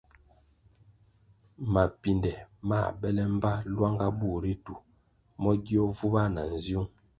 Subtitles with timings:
[1.73, 2.31] Mapinde
[2.69, 4.75] mā bele mbpa lwanga bur ritu
[5.41, 6.89] mo gio vubah na nziung.